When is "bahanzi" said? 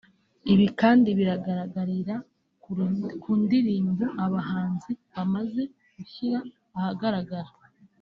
4.35-4.91